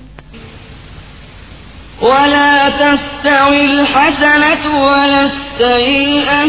ولا 2.01 2.69
تستوي 2.69 3.61
الحسنة 3.65 4.63
ولا 4.87 5.21
السيئة 5.21 6.43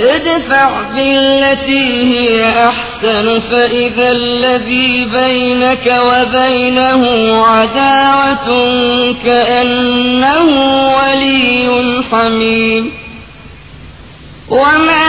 ادفع 0.00 0.68
بالتي 0.94 1.86
هي 2.12 2.38
أحسن 2.68 3.38
فإذا 3.38 4.08
الذي 4.12 5.04
بينك 5.04 5.86
وبينه 6.10 7.02
عداوة 7.46 8.48
كأنه 9.24 10.48
ولي 10.98 11.66
حميم 12.10 12.84
وما 14.50 15.08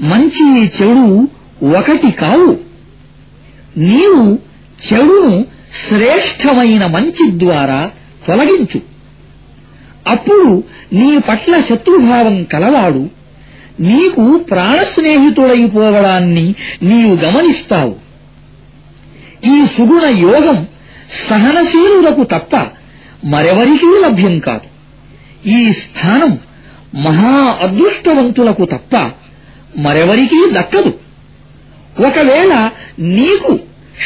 మంచి 0.00 0.66
చెడు 0.66 1.28
ఒకటి 1.78 2.10
కావు. 2.10 2.56
నీవు 3.76 4.38
చెడును 4.92 5.46
శ్రేష్టమైన 5.88 6.86
మంచి 6.86 7.30
ద్వారా 7.30 7.90
తొలగించు. 8.28 8.80
అప్పుడు 10.06 10.64
నీ 10.92 11.18
పట్ల 11.18 11.60
శత్రుభావం 11.60 12.44
కలవాడు. 12.44 13.08
నీకు 13.80 14.38
ప్రాణస్నేహితుడైపోవడాన్ని 14.38 16.54
నీవు 16.82 17.16
గమనిస్తావు. 17.16 17.96
ఈ 19.44 19.64
సుగుణ 19.78 20.04
యోగం 20.04 20.66
సహనశీలులకు 21.30 22.24
తప్ప 22.24 22.66
మరెవరికీ 23.24 24.02
లభ్యం 24.02 24.38
కాదు. 24.38 24.70
ఈ 25.48 25.72
స్థానం 25.72 26.38
మహా 26.94 27.58
అదృష్టవంతులకు 27.62 28.64
తప్ప 28.64 29.10
మరెవరికీ 29.85 30.39
దక్కదు 30.57 30.91
ఒకవేళ 32.07 32.51
నీకు 33.17 33.51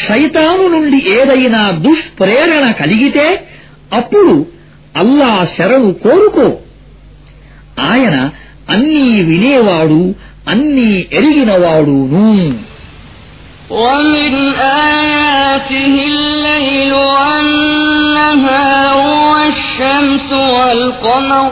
శైతాను 0.05 0.65
నుండి 0.73 0.99
ఏదైనా 1.17 1.61
దుష్ప్రేరణ 1.85 2.65
కలిగితే 2.81 3.27
అప్పుడు 3.97 4.33
అల్లా 5.01 5.31
శరణు 5.55 5.91
కోరుకో 6.03 6.47
ఆయన 7.89 8.15
అన్నీ 8.73 9.07
వినేవాడు 9.29 10.01
అన్నీ 10.53 10.89
ఎరిగినవాడును 11.17 12.27
ومن 13.75 14.33
آياته 14.89 15.95
الليل 16.13 16.93
والنهار 17.11 18.97
والشمس 19.25 20.29
والقمر 20.55 21.51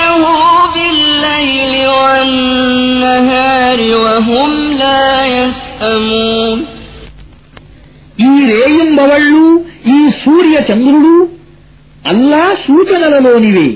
له 0.00 0.22
بالليل 0.74 1.74
والنهار 1.96 3.78
وهم 3.96 4.50
لا 4.74 5.06
يسأمون 5.34 6.58
ఈ 8.22 8.32
రేయింబవళ్ళు 8.52 9.42
ఈ 9.90 9.98
సూర్య 10.22 10.56
చంద్రుడు 10.68 11.14
అల్లా 12.04 12.44
సూచనలలోనివే 12.66 13.68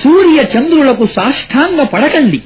సూర్య 0.00 0.38
చంద్రులకు 0.54 1.04
సాష్టాంగ 1.16 1.78
పడకండి 1.92 2.40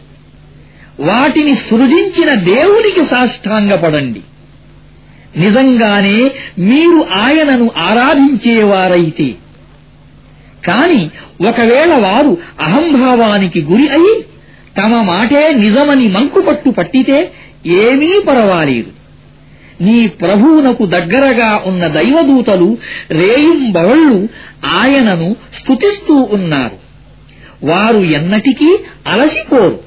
వాటిని 1.09 1.55
సృజించిన 1.69 2.31
దేవునికి 2.51 3.03
సాష్టాంగపడండి 3.13 4.23
నిజంగానే 5.43 6.19
మీరు 6.69 6.99
ఆయనను 7.23 7.67
ఆరాధించేవారైతే 7.89 9.29
కాని 10.68 11.10
ఒకవేళ 11.50 11.94
వారు 11.94 12.38
అహంభావానికి 12.62 13.62
గురి 13.62 13.90
అయి 13.90 14.26
తమ 14.78 15.02
మాటే 15.02 15.54
నిజమని 15.54 16.08
మంకుపట్టు 16.08 16.70
పట్టితే 16.70 17.32
ఏమీ 17.66 18.20
పరవాలేదు. 18.28 18.92
నీ 19.82 20.08
ప్రభువునకు 20.08 20.86
దగ్గరగా 20.86 21.62
ఉన్న 21.66 21.88
దైవదూతలు 21.88 22.78
రేయింబవళ్ళు 23.12 24.28
ఆయనను 24.66 25.36
స్తుతిస్తూ 25.60 26.30
ఉన్నారు. 26.32 26.88
వారు 27.66 28.00
ఎన్నటికీ 28.00 28.78
అలసిపోరు. 29.08 29.87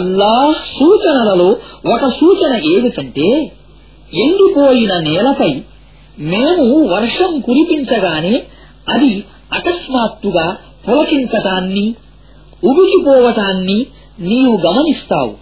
అల్లాహ్ 0.00 0.54
సూచనలలో 0.54 1.56
ఒక 1.94 2.10
సూచన 2.10 2.60
ఏమిటంటే 2.66 3.52
ఎండిపోయిన 4.14 4.98
నేలపై 4.98 5.62
మేము 6.18 6.88
వర్షం 6.88 7.40
కురిపించగానే 7.40 8.42
అది 8.88 9.24
అకస్మాత్తుగా 9.52 10.56
పులకించటాన్ని 10.88 11.94
ఉబికిపోవటాన్ని 12.64 13.86
నీవు 14.20 14.60
గమనిస్తావు. 14.66 15.34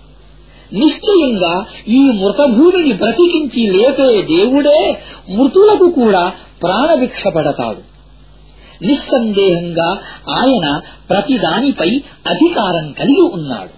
నిశ్చయంగా 0.73 1.65
ఈ 1.89 2.11
మృతభూమిని 2.11 2.93
బ్రతికించి 2.93 3.71
లేపే 3.71 4.23
దేవుడే 4.23 5.03
మృతులకు 5.31 5.91
కూడా 5.91 6.33
ప్రాణభిక్ష 6.63 7.27
పడతాడు. 7.27 7.83
నిస్సందేహంగా 8.85 9.99
ఆయన 10.37 10.81
ప్రతిదానిపై 11.11 12.01
అధికారం 12.27 12.93
కలిగి 12.93 13.31
ఉన్నాడు. 13.33 13.78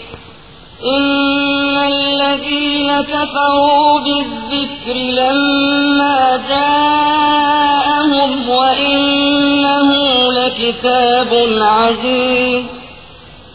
إن 0.96 1.76
الذين 1.94 2.90
كفروا 3.02 3.90
بالذكر 4.06 4.96
لما 5.20 6.18
جاءهم 6.50 8.30
وإنه 8.48 9.88
لكتاب 10.32 11.30
عزيز 11.62 12.64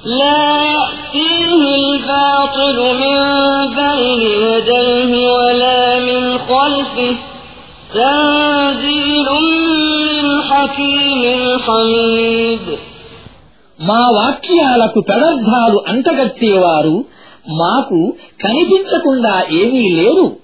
لا 0.06 0.46
يأتيه 0.76 1.62
الباطل 1.76 2.78
من 3.04 3.20
بين 3.76 4.22
يديه 4.46 5.12
ولا 5.32 6.00
من 6.00 6.38
خلفه 6.40 7.16
تنزيل 7.94 9.28
من 10.08 10.26
حكيم 10.50 11.22
حميد 11.66 12.66
మా 13.80 14.02
వాక్యాలకు 14.18 15.00
పెడర్థాలు 15.10 15.78
అంటగట్టేవారు 15.92 16.96
మాకు 17.49 18.15
కనిపించకుండా 18.45 19.47
ఏమీ 19.53 19.91
లేదు 19.97 20.37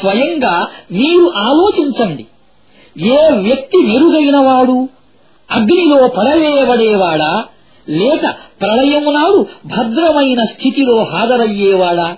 స్వయంగా 0.00 0.68
మీరు 0.92 1.32
ఆలోచించండి. 1.36 2.26
ఏ 3.04 3.30
వ్యక్తి 3.30 3.78
మెరుగైనవాడు 3.78 4.88
అగ్నిలో 5.50 6.08
పడవేయబడేవాడా 6.08 7.44
లేక 7.88 8.34
ప్రళయము 8.60 9.10
నాడు 9.10 9.46
భద్రమైన 9.66 10.44
స్థితిలో 10.44 11.02
హాజరయ్యేవాడా? 11.02 12.16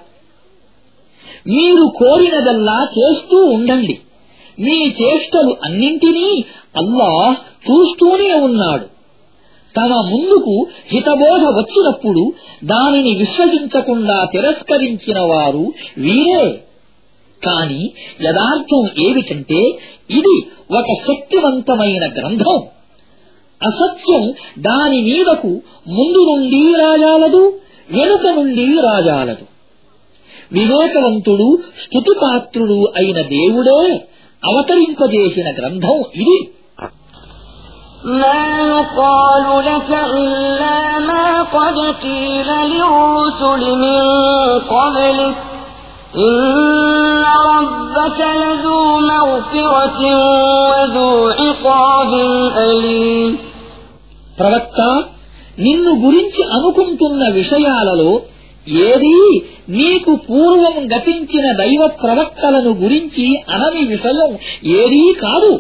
మీరు 1.47 1.93
కోరినదల్లా 1.97 2.89
చేస్తూ 2.99 3.45
ఉండండి. 3.45 4.01
మీ 4.61 4.95
చేష్టలు 5.03 5.57
అన్నింటినీ 5.65 6.45
అల్లాహ్ 6.77 7.37
చూస్తూనే 7.71 8.35
ఉన్నాడు. 8.35 9.00
తమ 9.77 10.09
ముందుకు 10.11 10.67
హితబోధ 10.93 11.41
వచ్చినప్పుడు 11.41 12.33
దానిని 12.65 13.15
విశ్వసించకుండా 13.15 14.25
తిరస్కరించిన 14.25 15.21
వారు 15.21 15.73
వీరే. 15.99 16.65
కాని 17.47 17.91
యథార్థం 18.23 19.07
ఏమిటంటే 19.07 19.59
ఇది 20.11 20.47
ఒక 20.71 20.85
శక్తివంతమైన 21.09 22.13
గ్రంథం. 22.13 22.63
అసత్యం 23.63 24.35
దాని 24.59 25.03
మీదకు 25.03 25.49
ముందు 25.89 26.19
నుండి 26.19 26.75
రాజాలదు 26.75 27.61
వెనుక 27.91 28.27
నుండి 28.27 28.67
రాజాలదు. 28.67 29.47
వివేకవంతుడు 30.53 31.59
స్థుతిపాత్రుడు 31.83 32.93
అయిన 32.97 33.21
దేవుడే 33.21 34.05
అవతరింపజేసిన 34.45 35.51
గ్రంథం 35.59 36.03
ఇది. 36.15 36.51
ما 38.14 38.44
يقال 38.68 39.66
لك 39.66 39.92
إلا 40.16 40.78
ما 41.00 41.28
قد 41.56 41.78
قيل 42.04 42.50
للرسل 42.66 43.64
من 43.76 44.02
قبلك 44.70 45.36
إن 46.18 47.24
ربك 47.52 48.20
لذو 48.36 48.80
مغفرة 49.02 50.00
وذو 50.68 51.10
عقاب 51.40 52.12
أليم 52.60 53.32
ప్రవక్త 54.40 54.80
నిన్ను 55.66 55.92
గురించి 56.06 56.42
అనుకుంటున్న 56.56 57.22
విషయాలలో 57.36 58.10
ఏదీ 58.88 59.18
నీకు 59.70 60.12
పూర్వం 60.28 60.78
గతించిన 60.94 61.46
దైవ 61.62 61.82
ప్రవక్తలను 62.02 62.72
గురించి 62.84 63.26
అనని 63.56 63.84
విషయం 63.94 64.32
ఏదీ 64.82 65.06
కాదు 65.24 65.52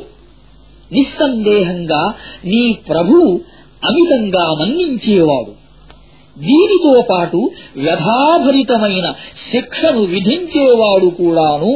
నిస్సందేహంగా 0.91 2.01
నీ 2.51 2.63
ప్రభువు 2.89 3.29
అమితంగా 3.83 4.45
మన్నించేవాడు 4.59 5.53
దీనితో 6.37 6.93
పాటు 7.09 7.39
వ్యధాభరితమైన 7.85 9.07
శిక్షను 9.49 10.03
విధించేవాడు 10.13 11.09
కూడాను 11.19 11.75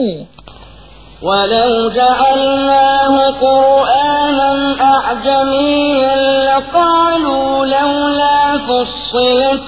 ولو 1.21 1.71
جعلناه 1.91 3.15
قرآنا 3.41 4.51
أعجميا 4.83 6.15
لقالوا 6.49 7.65
لولا 7.67 8.37
فصلت 8.59 9.63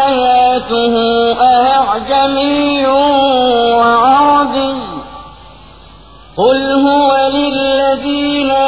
آياته 0.00 0.94
أعجمي 1.74 2.86
وعربي 3.76 4.72
قل 6.36 6.72
هو 6.86 7.10
للذين 7.28 8.50
آمنوا 8.50 8.67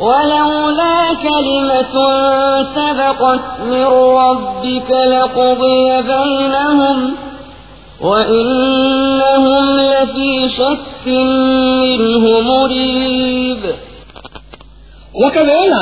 ولولا 0.00 0.98
كلمة 1.22 1.94
سبقت 2.76 3.44
من 3.62 3.86
ربك 4.16 4.90
لقضي 5.06 6.02
بينهم 6.04 6.98
وإنهم 8.00 9.54
لفي 9.80 10.32
شك 10.50 11.04
منه 11.82 12.24
مريب 12.42 13.62
ఒకవేళ 15.24 15.74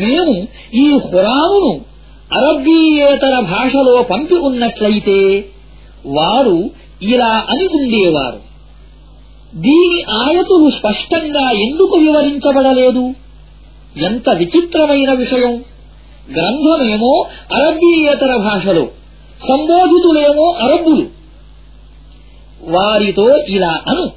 మేము 0.00 0.34
ఈ 0.76 0.86
హురామును 1.04 1.72
అరబ్బీయేతర 2.30 3.34
భాషలో 3.50 3.94
పంపి 4.10 4.36
ఉన్నట్లయితే 4.48 5.18
వారు 6.16 6.58
ఇలా 7.12 7.32
అని 7.52 7.66
ఉండేవారు 7.78 8.40
దీని 9.60 9.98
ఆయతులు 10.20 10.68
స్పష్టంగా 10.78 11.44
ఎందుకు 11.64 11.94
వివరించబడలేదు 11.96 13.04
ఎంత 13.97 14.29
విచిత్రమైన 14.29 15.13
విషయం. 15.13 15.55
గ్రంథమేమో 16.31 17.25
అరబ్బీయేతర 17.53 18.35
భాషలో 18.35 18.87
సంబోధితులేమో 19.49 20.51
అరబ్బులు. 20.51 21.07
వారితో 22.63 23.37
ఇలా 23.37 23.79
అను 23.87 24.11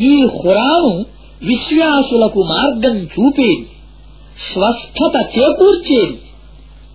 ఈ 0.00 0.26
హురాను 0.26 1.04
విశ్వాసులకు 1.42 2.42
మార్గం 2.42 2.98
చూపేది 2.98 3.68
స్వస్థత 4.52 5.38
చేకూర్చేది. 5.38 6.20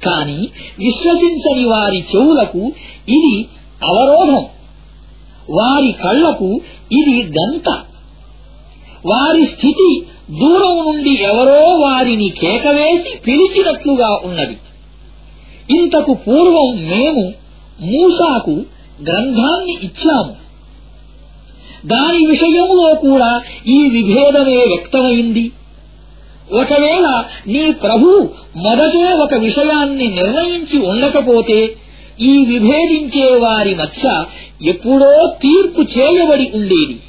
కాని 0.06 0.48
విశ్వసించని 0.80 1.65
వారి 1.65 2.06
చెవులకు 2.15 2.60
ఇది 3.10 3.48
అవరోధం. 3.86 4.46
వారి 5.50 5.91
కళ్ళకు 5.91 6.62
ఇది 6.91 7.24
గంత 7.24 7.80
వారి 9.05 9.45
స్థితి 9.45 10.01
దూరం 10.31 10.77
నుండి 10.77 11.23
ఎవరో 11.23 11.75
వారిని 11.75 12.29
కేకవేసి 12.29 13.17
పిలిచినట్లుగా 13.17 14.19
ఉన్నది. 14.23 14.57
ఇంతకు 15.77 16.13
పూర్వం 16.13 16.83
మేము 16.83 17.33
మూసాకు 17.81 18.51
గ్రంథాన్ని 19.01 19.77
ఇచ్చాము. 19.83 20.36
దాని 21.86 22.25
విషయంలో 22.25 22.95
కూడా 22.95 23.41
ఈ 23.67 23.89
విభేదమే 23.89 24.55
వ్యక్తమైంది. 24.55 25.51
ఒకవేళ 26.51 27.23
నీ 27.47 27.71
ప్రభు 27.71 28.29
మొదటే 28.55 29.13
ఒక 29.13 29.33
విషయాన్ని 29.33 30.07
నిర్ణయించి 30.07 30.79
ఉండకపోతే 30.88 31.75
ఈ 32.21 32.45
విభేదించే 32.45 33.38
వారి 33.38 33.75
మధ్య 33.75 34.23
ఎప్పుడో 34.69 35.36
తీర్పు 35.41 35.81
చేయబడి 35.81 36.51
ఉండేది. 36.55 36.99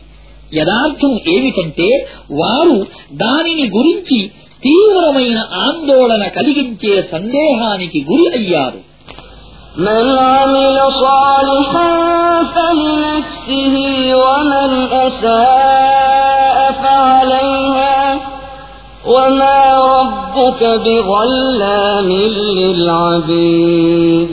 యథార్థం 0.52 1.13
ఏమిటంటే 1.34 1.89
వారు 2.41 2.78
దానిని 3.24 3.67
గురించి 3.78 4.17
తీవ్రమైన 4.63 5.38
ఆందోళన 5.67 6.24
కలిగించే 6.38 6.93
సందేహానికి 7.13 8.00
గురి 8.12 8.28
అయ్యారు 8.39 8.80
من 9.78 10.06
عمل 10.32 10.78
صالحا 11.04 11.91
فلنفسه 12.56 13.76
ومن 14.15 14.72
أساء 15.00 16.58
فعليها 16.74 17.98
وما 19.06 19.62
ربك 19.96 20.62
بظلام 20.86 22.10
للعبيد 22.60 24.32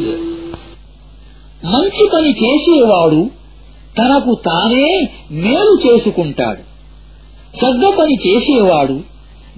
మంచి 1.65 2.05
పని 2.13 2.31
చేసేవాడు 2.41 3.21
తనకు 3.99 4.33
తానే 4.47 4.87
మేలు 5.43 5.75
చేసుకుంటాడు 5.87 6.63
చెడ్డ 7.59 7.85
పని 7.99 8.15
చేసేవాడు 8.27 8.97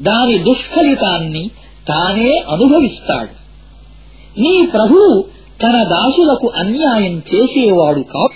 దాని 0.00 0.36
దుష్ఫలితాన్ని 0.38 1.44
తానే 1.86 2.30
అనుభవిస్తాడు 2.48 3.34
నీ 4.36 4.54
ప్రభువు 4.66 5.10
తన 5.62 5.76
దాసులకు 5.88 6.46
అన్యాయం 6.62 7.16
చేసేవాడు 7.30 8.04
కాదు 8.14 8.34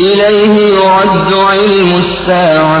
إليه 0.00 0.54
يرد 0.74 1.32
علم 1.44 1.90
الساعة 1.96 2.80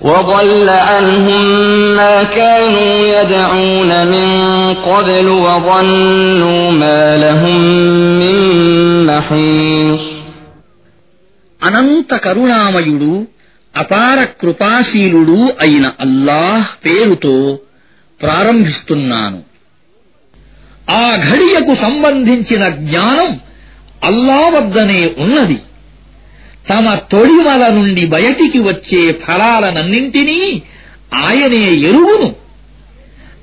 وضل 0.00 0.68
عنهم 0.68 1.42
ما 1.96 2.22
كانوا 2.22 2.92
يدعون 3.08 4.06
من 4.06 4.28
قبل 4.74 5.26
وظنوا 5.28 6.70
ما 6.72 7.16
لهم 7.16 7.60
من 8.20 8.36
محيص 9.06 10.02
అనంత 11.60 12.10
కరుణామయుడు 12.24 13.12
అపార 13.74 14.18
కృపాశీలుడు 14.40 15.38
అయిన 15.64 15.86
అల్లాహ్ 16.04 16.70
పేరుతో 16.84 17.34
ప్రారంభిస్తున్నాను 18.20 19.40
ఆ 20.96 21.06
ఘడియకు 21.28 21.74
సంబంధించిన 21.84 22.62
జ్ఞానం 22.82 23.30
అల్లా 24.02 24.42
వద్దనే 24.54 25.00
ఉన్నది 25.24 25.58
తమ 26.69 26.95
తొడిమల 26.95 27.73
నుండి 27.73 28.05
బయటికి 28.05 28.59
వచ్చే 28.59 29.11
ఫలాలనన్నింటినీ 29.11 30.61
ఆయనే 31.13 31.75
ఎరువును 31.75 32.35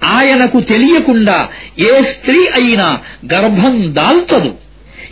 ఆయనకు 0.05 0.61
తెలియకుండా 0.61 1.49
ఏ 1.79 2.03
స్త్రీ 2.03 2.47
అయినా 2.47 2.99
గర్భం 3.35 3.95
దాల్చదు 3.95 4.55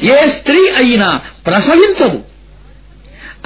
ఏ 0.02 0.28
స్త్రీ 0.28 0.68
అయినా 0.68 1.20
ప్రసవించదు. 1.46 2.22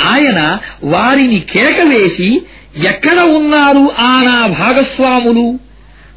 ఆయన 0.01 0.59
వారిని 0.85 1.41
కేకవేసి 1.41 2.43
ఎక్కడ 2.87 3.21
ఉన్నారు 3.21 3.91
ఆ 3.99 4.23
నా 4.23 4.47
భాగస్వాములు? 4.47 5.59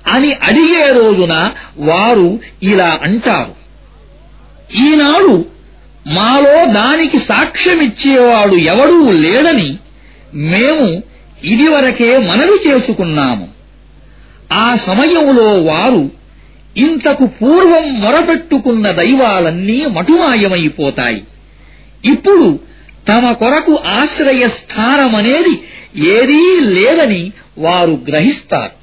అని 0.08 0.34
అడిగే 0.34 0.91
రోజున 0.91 1.51
వారు 1.77 2.39
ఇలా 2.63 2.99
అంటారు. 3.03 3.56
ఈనాడు 4.75 5.45
మాలో 6.08 6.66
దానికి 6.66 7.20
సాక్ష్యమిచ్చేవాడు 7.20 8.56
ఎవడూ 8.56 9.12
లేడని 9.12 9.78
మేము 10.34 11.04
ఇదివరకే 11.44 12.18
మనవి 12.18 12.70
చేసుకున్నాము. 12.70 13.48
ఆ 14.54 14.76
సమయంలో 14.76 15.63
వారు 15.63 16.12
ఇంతకు 16.78 17.26
పూర్వం 17.26 18.02
మొరపెట్టుకున్న 18.02 18.92
దైవాలన్నీ 18.92 19.86
మటుమాయమైపోతాయి. 19.86 21.24
ఇప్పుడు 22.06 22.60
తమ 23.08 23.32
కొరకు 23.32 23.80
ఆశ్రయ 23.86 24.48
స్థానమనేది 24.48 25.63
ఏదీ 26.08 26.60
లేదని 26.60 27.32
వారు 27.58 28.00
గ్రహిస్తారు. 28.10 28.83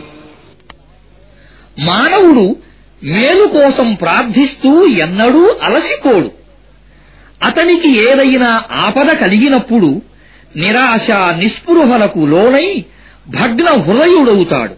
మానవుడు 1.81 2.55
మేలు 3.03 3.45
కోసం 3.47 3.93
ప్రార్థిస్తూ 3.93 4.85
ఎన్నడూ 4.87 5.55
అలసిపోడు. 5.63 6.31
అతనికి 7.43 7.99
ఏదైనా 8.09 8.63
ఆపద 8.71 9.13
కలిగినప్పుడు 9.13 10.01
నిరాశ 10.55 11.11
నిస్పృహలకు 11.11 12.19
లోనై 12.19 12.85
భగ్న 13.27 13.69
హృదయుడవుతాడు. 13.69 14.73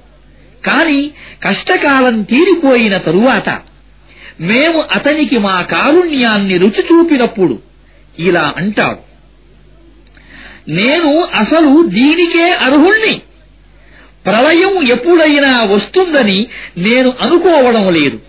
కాని 0.66 1.12
కష్టకాలం 1.44 2.22
తీరిపోయిన 2.22 2.98
తరువాత 2.98 3.62
మేము 4.42 4.84
అతనికి 4.92 5.38
మా 5.38 5.62
కారుణ్యాన్ని 5.62 6.58
రుచి 6.58 6.84
చూపినప్పుడు 6.92 7.60
ఇలా 8.20 8.54
అంటాడు. 8.58 9.14
నేను 10.72 11.22
అసలు 11.22 11.84
దీనికే 11.88 12.52
అర్హుణ్ణి? 12.52 13.22
ప్రళయం 14.26 14.88
ఎప్పుడైనా 14.88 15.64
వస్తుందని 15.64 16.48
నేను 16.78 17.14
అనుకోవడం 17.22 17.94
లేదు. 17.94 18.20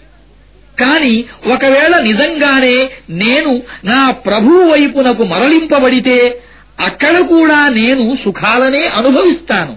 కాని 0.81 1.25
ఒకవేళ 1.47 2.01
నిజంగానే 2.01 2.91
నేను 3.11 3.63
నా 3.85 4.11
ప్రభువు 4.11 4.65
వైపునకు 4.65 5.25
మరలింపబడితే 5.25 6.41
అక్కడ 6.81 7.21
కూడా 7.21 7.69
నేను 7.69 8.17
సుఖాలనే 8.25 8.87
అనుభవిస్తాను. 8.87 9.77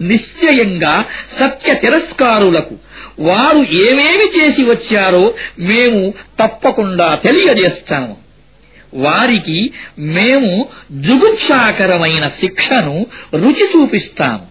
నిశ్చయంగా 0.00 1.04
సత్య 1.40 1.74
తిరస్కారులకు 1.74 2.76
వారు 3.18 3.58
ఏమేమి 3.58 4.40
చేసి 4.40 4.62
వచ్చారో 4.62 5.34
మేము 5.58 6.14
తప్పకుండా 6.40 7.14
తెలియజేస్తాము. 7.14 8.16
వారికి 8.94 9.70
మేము 9.98 10.68
జుగుప్సాకరమైన 10.92 12.28
శిక్షను 12.28 13.06
రుచి 13.34 13.68
చూపిస్తాము. 13.76 14.49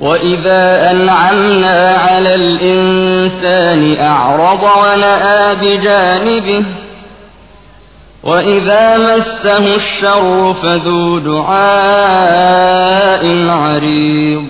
وإذا 0.00 0.90
أنعمنا 0.90 1.96
على 1.96 2.34
الإنسان 2.34 3.96
أعرض 4.06 4.62
ونأى 4.82 5.54
بجانبه 5.54 6.64
وإذا 8.24 8.98
مسه 8.98 9.76
الشر 9.76 10.54
فذو 10.54 11.18
دعاء 11.20 13.24
عريض 13.50 14.46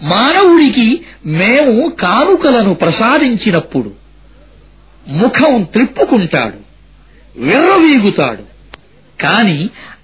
మానవుడికి 0.00 0.86
మేము 1.40 1.74
కానుకలను 2.02 2.72
ప్రసాదించినప్పుడు 2.74 3.90
ముఖం 5.06 5.52
త్రిప్పుకుంటాడు 5.72 6.58
విర్రవీగుతాడు 7.36 8.44
కాని 9.18 9.58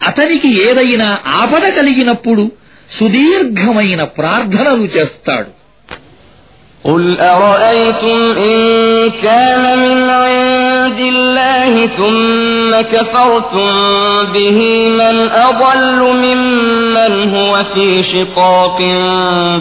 అతనికి 0.08 0.48
ఏదైనా 0.66 1.08
ఆపద 1.40 1.64
కలిగినప్పుడు 1.78 2.44
సుదీర్ఘమైన 2.92 4.00
ప్రార్థనలు 4.18 4.86
చేస్తాడు 4.96 5.48
قل 6.84 7.04
أرأيتم 7.20 8.18
إن 8.40 8.56
كان 9.22 9.64
من 9.78 9.98
عند 10.22 11.00
الله 11.08 11.86
ثم 11.88 12.70
كفرتم 12.92 13.70
به 14.34 14.58
من 14.90 15.16
أضل 15.40 16.00
ممن 16.24 17.12
هو 17.30 17.52
في 17.64 17.86
شقاق 18.04 18.78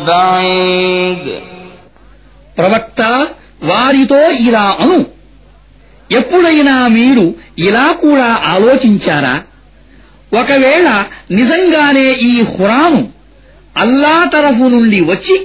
بعيد 0.07 1.23
ప్రవక్త 2.57 3.01
వారితో 3.63 4.21
ఇలా 4.47 4.65
అను 4.82 4.99
ఎప్పుడైనా 6.09 6.75
మీరు 6.97 7.25
ఇలా 7.59 7.88
కూడా 8.03 8.30
ఆలోచించారా 8.53 9.36
ఒకవేళ 10.32 10.88
నిజంగానే 11.32 12.07
ఈ 12.30 12.34
హురాను 12.51 13.01
అల్లా 13.75 14.15
తరఫు 14.34 14.67
నుండి 14.75 14.99
వచ్చి 15.09 15.36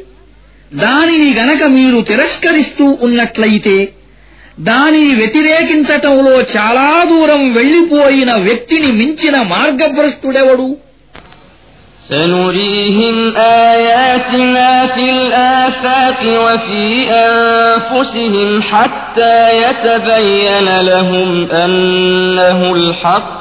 దానిని 0.77 1.31
గనక 1.33 1.63
మీరు 1.75 1.99
తిరస్కరిస్తూ 2.11 2.87
ఉన్నట్లయితే 3.07 3.77
దానిని 4.69 5.13
వ్యతిరేకించటంలో 5.15 6.35
చాలా 6.55 6.89
దూరం 7.11 7.43
వెళ్లిపోయిన 7.55 8.33
వ్యక్తిని 8.47 8.91
మించిన 9.01 9.37
మార్గభ్రష్టుడెవడు 9.55 10.69
سنريهم 12.09 13.17
آياتنا 13.71 14.87
في 14.87 15.11
الآفاق 15.11 16.21
وفي 16.39 16.87
أنفسهم 17.29 18.63
حتى 18.63 19.37
يتبين 19.57 20.81
لهم 20.83 21.29
أنه 21.57 22.73
الحق 22.73 23.36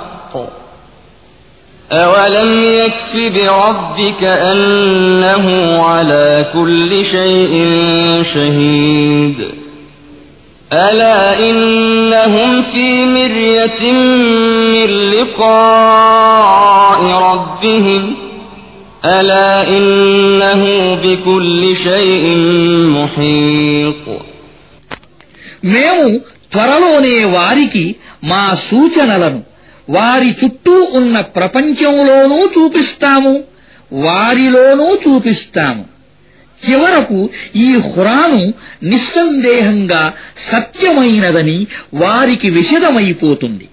أولم 1.92 2.62
يكف 2.64 3.16
بربك 3.16 4.24
أنه 4.24 5.46
على 5.84 6.46
كل 6.54 7.06
شيء 7.06 7.54
شهيد 8.34 9.38
ألا 10.74 11.40
إنهم 11.50 12.62
في 12.62 13.06
مرية 13.06 13.92
من 14.72 14.90
لقاء 15.08 17.02
ربهم 17.30 18.16
ألا 19.06 19.68
إنه 19.68 20.96
بكل 20.96 21.76
شيء 21.76 22.26
محيط 22.98 24.06
మేము 25.74 26.06
త్వరలోనే 26.54 27.16
వారికి 27.36 27.84
మా 28.30 28.44
సూచనలను 28.70 29.40
వారి 29.91 30.35
చుట్టూ 30.45 30.89
ఉన్న 30.93 31.21
ప్రపంచంలోనూ 31.21 32.47
చూపిస్తాము 32.47 33.45
వారిలోనూ 33.93 34.95
చూపిస్తాము. 34.95 35.85
చివరకు 36.71 37.31
ఈ 37.57 37.73
హురాను 37.73 38.55
నిస్సందేహంగా 38.83 40.13
సత్యమైనదని 40.53 41.67
వారికి 41.95 42.51
విషదమైపోతుంది 42.51 43.69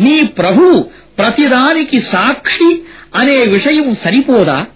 నీ 0.00 0.22
ప్రభువు 0.22 0.82
ప్రతిదానికి 1.18 2.00
సాక్షి 2.00 2.82
అనే 3.14 3.36
విషయం 3.36 3.94
సరిపోదా? 3.94 4.66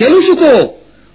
తెలుసుకో 0.00 0.74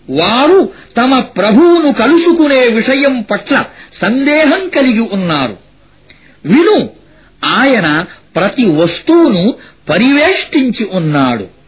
వారు 0.09 0.69
తమ 0.97 1.19
ప్రభువును 1.19 1.93
కలుసుకునే 1.93 2.67
విషయం 2.67 3.21
పట్ల 3.21 3.65
సందేహం 3.93 4.69
కలిగి 4.69 4.99
ఉన్నారు. 4.99 5.57
విను 6.45 6.89
ఆయన 7.45 8.05
ప్రతి 8.36 8.65
వస్తువును 8.65 9.55
పరివేష్టించి 9.89 10.88
ఉన్నాడు. 10.91 11.61